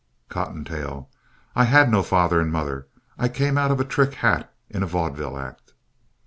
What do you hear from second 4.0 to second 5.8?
hat in a vaudeville act.